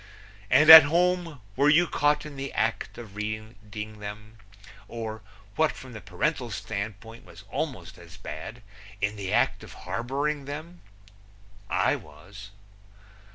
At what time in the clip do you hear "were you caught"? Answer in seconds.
1.55-2.25